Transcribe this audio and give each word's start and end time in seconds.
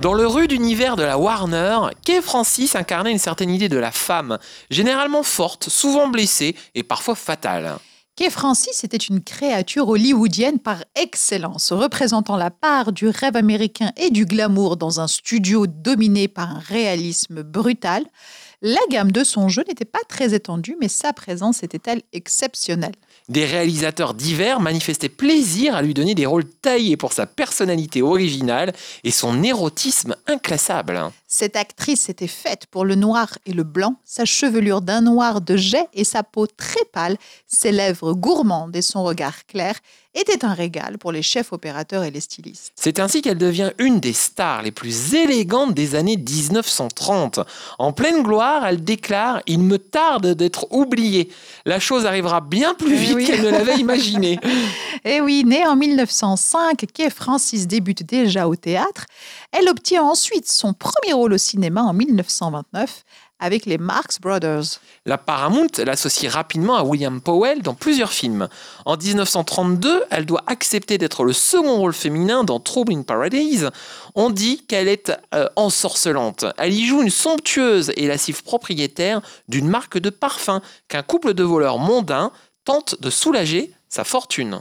Dans 0.00 0.14
le 0.14 0.26
rude 0.26 0.52
univers 0.52 0.96
de 0.96 1.02
la 1.02 1.18
Warner, 1.18 1.78
Kay 2.06 2.22
Francis 2.22 2.74
incarnait 2.74 3.12
une 3.12 3.18
certaine 3.18 3.50
idée 3.50 3.68
de 3.68 3.76
la 3.76 3.90
femme, 3.90 4.38
généralement 4.70 5.22
forte, 5.22 5.68
souvent 5.68 6.08
blessée 6.08 6.56
et 6.74 6.82
parfois 6.82 7.14
fatale? 7.14 7.76
Kay 8.16 8.30
Francis 8.30 8.82
était 8.82 8.96
une 8.96 9.22
créature 9.22 9.90
hollywoodienne 9.90 10.58
par 10.58 10.82
excellence, 10.94 11.70
représentant 11.70 12.38
la 12.38 12.50
part 12.50 12.92
du 12.92 13.08
rêve 13.08 13.36
américain 13.36 13.92
et 13.98 14.10
du 14.10 14.24
glamour 14.24 14.78
dans 14.78 15.00
un 15.00 15.06
studio 15.06 15.66
dominé 15.66 16.28
par 16.28 16.50
un 16.50 16.60
réalisme 16.60 17.42
brutal. 17.42 18.06
La 18.62 18.80
gamme 18.90 19.10
de 19.10 19.24
son 19.24 19.48
jeu 19.48 19.64
n'était 19.66 19.86
pas 19.86 20.02
très 20.06 20.34
étendue, 20.34 20.76
mais 20.78 20.88
sa 20.88 21.14
présence 21.14 21.62
était-elle 21.62 22.02
exceptionnelle? 22.12 22.94
Des 23.30 23.46
réalisateurs 23.46 24.12
divers 24.12 24.60
manifestaient 24.60 25.08
plaisir 25.08 25.74
à 25.74 25.80
lui 25.80 25.94
donner 25.94 26.14
des 26.14 26.26
rôles 26.26 26.44
taillés 26.44 26.98
pour 26.98 27.14
sa 27.14 27.24
personnalité 27.24 28.02
originale 28.02 28.74
et 29.02 29.12
son 29.12 29.42
érotisme 29.42 30.14
inclassable. 30.26 31.00
Cette 31.26 31.56
actrice 31.56 32.10
était 32.10 32.26
faite 32.26 32.66
pour 32.66 32.84
le 32.84 32.96
noir 32.96 33.38
et 33.46 33.54
le 33.54 33.62
blanc, 33.62 33.94
sa 34.04 34.26
chevelure 34.26 34.82
d'un 34.82 35.00
noir 35.00 35.40
de 35.40 35.56
jet 35.56 35.86
et 35.94 36.04
sa 36.04 36.22
peau 36.22 36.46
très 36.46 36.84
pâle, 36.92 37.16
ses 37.46 37.72
lèvres 37.72 38.12
gourmandes 38.12 38.76
et 38.76 38.82
son 38.82 39.04
regard 39.04 39.46
clair 39.46 39.76
étaient 40.14 40.44
un 40.44 40.54
régal 40.54 40.98
pour 40.98 41.12
les 41.12 41.22
chefs 41.22 41.52
opérateurs 41.52 42.02
et 42.04 42.10
les 42.10 42.20
stylistes. 42.20 42.72
C'est 42.74 42.98
ainsi 42.98 43.22
qu'elle 43.22 43.38
devient 43.38 43.70
une 43.78 44.00
des 44.00 44.12
stars 44.12 44.62
les 44.62 44.72
plus 44.72 45.14
élégantes 45.14 45.74
des 45.74 45.94
années 45.94 46.16
1930. 46.16 47.40
En 47.78 47.92
pleine 47.92 48.22
gloire, 48.22 48.66
elle 48.66 48.82
déclare 48.82 49.40
Il 49.46 49.60
me 49.60 49.78
tarde 49.78 50.34
d'être 50.34 50.66
oubliée. 50.72 51.30
La 51.64 51.78
chose 51.78 52.06
arrivera 52.06 52.40
bien 52.40 52.74
plus 52.74 52.94
Eh 52.94 52.96
vite 52.96 53.14
oui. 53.14 53.24
qu'elle 53.26 53.42
ne 53.42 53.50
l'avait 53.50 53.78
imaginé. 53.78 54.38
Et 55.04 55.20
oui, 55.20 55.44
née 55.44 55.66
en 55.66 55.76
1905, 55.76 56.84
Kay 56.92 57.10
Francis 57.10 57.66
débute 57.66 58.02
déjà 58.02 58.48
au 58.48 58.56
théâtre. 58.56 59.06
Elle 59.52 59.68
obtient 59.68 60.02
ensuite 60.02 60.50
son 60.50 60.72
premier 60.72 61.12
rôle 61.12 61.32
au 61.32 61.38
cinéma 61.38 61.82
en 61.82 61.92
1929 61.92 63.04
avec 63.40 63.66
les 63.66 63.78
Marx 63.78 64.20
Brothers. 64.20 64.80
La 65.06 65.18
Paramount 65.18 65.66
l'associe 65.78 66.32
rapidement 66.32 66.76
à 66.76 66.84
William 66.84 67.20
Powell 67.20 67.62
dans 67.62 67.74
plusieurs 67.74 68.12
films. 68.12 68.48
En 68.84 68.96
1932, 68.96 70.04
elle 70.10 70.26
doit 70.26 70.44
accepter 70.46 70.98
d'être 70.98 71.24
le 71.24 71.32
second 71.32 71.76
rôle 71.76 71.94
féminin 71.94 72.44
dans 72.44 72.60
Trouble 72.60 72.92
in 72.92 73.02
Paradise. 73.02 73.70
On 74.14 74.30
dit 74.30 74.64
qu'elle 74.68 74.88
est 74.88 75.12
euh, 75.34 75.48
ensorcelante. 75.56 76.44
Elle 76.58 76.74
y 76.74 76.86
joue 76.86 77.02
une 77.02 77.10
somptueuse 77.10 77.92
et 77.96 78.06
lascive 78.06 78.42
propriétaire 78.44 79.20
d'une 79.48 79.68
marque 79.68 79.98
de 79.98 80.10
parfum 80.10 80.60
qu'un 80.88 81.02
couple 81.02 81.34
de 81.34 81.42
voleurs 81.42 81.78
mondains 81.78 82.30
tente 82.64 83.00
de 83.00 83.10
soulager 83.10 83.72
sa 83.88 84.04
fortune. 84.04 84.60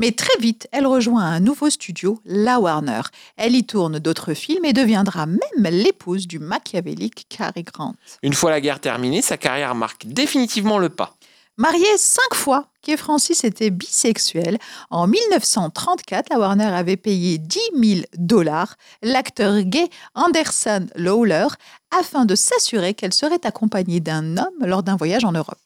Mais 0.00 0.12
très 0.12 0.40
vite, 0.40 0.66
elle 0.72 0.86
rejoint 0.86 1.24
un 1.24 1.40
nouveau 1.40 1.68
studio, 1.68 2.20
la 2.24 2.58
Warner. 2.58 3.02
Elle 3.36 3.54
y 3.54 3.64
tourne 3.64 3.98
d'autres 3.98 4.32
films 4.32 4.64
et 4.64 4.72
deviendra 4.72 5.26
même 5.26 5.38
l'épouse 5.70 6.26
du 6.26 6.38
machiavélique 6.38 7.26
Cary 7.28 7.64
Grant. 7.64 7.94
Une 8.22 8.32
fois 8.32 8.50
la 8.50 8.62
guerre 8.62 8.80
terminée, 8.80 9.20
sa 9.20 9.36
carrière 9.36 9.74
marque 9.74 10.06
définitivement 10.06 10.78
le 10.78 10.88
pas. 10.88 11.18
Mariée 11.60 11.98
cinq 11.98 12.34
fois, 12.34 12.68
Kay 12.80 12.96
Francis 12.96 13.44
était 13.44 13.68
bisexuelle. 13.68 14.56
En 14.88 15.06
1934, 15.06 16.30
la 16.30 16.38
Warner 16.38 16.64
avait 16.64 16.96
payé 16.96 17.36
10 17.36 17.60
000 17.76 18.00
dollars 18.16 18.76
l'acteur 19.02 19.60
gay 19.60 19.90
Anderson 20.14 20.86
Lawler 20.94 21.48
afin 21.90 22.24
de 22.24 22.34
s'assurer 22.34 22.94
qu'elle 22.94 23.12
serait 23.12 23.44
accompagnée 23.44 24.00
d'un 24.00 24.38
homme 24.38 24.64
lors 24.64 24.82
d'un 24.82 24.96
voyage 24.96 25.26
en 25.26 25.32
Europe. 25.32 25.58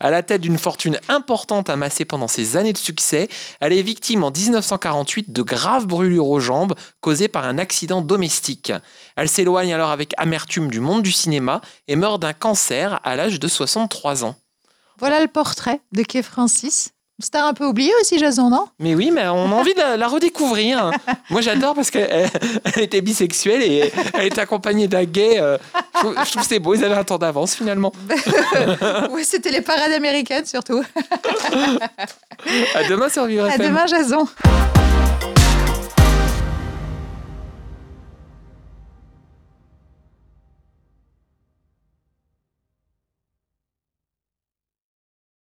À 0.00 0.10
la 0.10 0.22
tête 0.22 0.42
d'une 0.42 0.58
fortune 0.58 1.00
importante 1.08 1.70
amassée 1.70 2.04
pendant 2.04 2.28
ses 2.28 2.58
années 2.58 2.74
de 2.74 2.78
succès, 2.78 3.30
elle 3.60 3.72
est 3.72 3.80
victime 3.80 4.24
en 4.24 4.30
1948 4.30 5.32
de 5.32 5.40
graves 5.40 5.86
brûlures 5.86 6.28
aux 6.28 6.40
jambes 6.40 6.74
causées 7.00 7.28
par 7.28 7.46
un 7.46 7.56
accident 7.56 8.02
domestique. 8.02 8.70
Elle 9.16 9.30
s'éloigne 9.30 9.72
alors 9.72 9.92
avec 9.92 10.12
amertume 10.18 10.70
du 10.70 10.80
monde 10.80 11.02
du 11.02 11.12
cinéma 11.12 11.62
et 11.86 11.96
meurt 11.96 12.20
d'un 12.20 12.34
cancer 12.34 13.00
à 13.02 13.16
l'âge 13.16 13.40
de 13.40 13.48
63 13.48 14.26
ans. 14.26 14.36
Voilà 14.98 15.20
le 15.20 15.28
portrait 15.28 15.80
de 15.92 16.02
Kay 16.02 16.22
Francis. 16.22 16.90
Star 17.20 17.46
un 17.48 17.52
peu 17.52 17.64
oublié 17.66 17.90
aussi, 18.00 18.16
Jason, 18.16 18.48
non? 18.48 18.68
Mais 18.78 18.94
oui, 18.94 19.10
mais 19.12 19.26
on 19.26 19.50
a 19.50 19.54
envie 19.56 19.74
de 19.74 19.80
la, 19.80 19.96
la 19.96 20.06
redécouvrir. 20.06 20.92
Moi, 21.30 21.40
j'adore 21.40 21.74
parce 21.74 21.90
qu'elle 21.90 22.30
elle 22.64 22.82
était 22.84 23.00
bisexuelle 23.00 23.60
et 23.60 23.92
elle 24.14 24.26
était 24.26 24.40
accompagnée 24.40 24.86
d'un 24.86 25.02
gay. 25.02 25.40
euh, 25.40 25.58
je 25.94 25.98
trouve- 25.98 26.14
je 26.24 26.30
trouve 26.30 26.42
que 26.42 26.48
c'est 26.48 26.58
beau, 26.60 26.74
ils 26.74 26.84
avaient 26.84 26.94
un 26.94 27.02
temps 27.02 27.18
d'avance 27.18 27.56
finalement. 27.56 27.92
Oui, 29.10 29.24
c'était 29.24 29.50
les 29.50 29.62
parades 29.62 29.90
américaines 29.92 30.46
surtout. 30.46 30.84
À 32.76 32.84
demain 32.88 33.08
sur 33.08 33.24
Vivre 33.26 33.46
À 33.46 33.54
FM. 33.56 33.66
demain, 33.66 33.86
Jason. 33.86 34.28